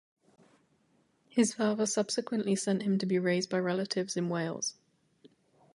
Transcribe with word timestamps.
His 1.29 1.53
father 1.53 1.85
subsequently 1.85 2.55
sent 2.55 2.81
him 2.81 2.97
to 2.97 3.05
be 3.05 3.19
raised 3.19 3.51
by 3.51 3.59
relatives 3.59 4.17
in 4.17 4.29
Wales. 4.29 4.73